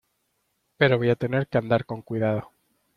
[0.79, 2.51] pero voy a tener que andar con cuidado.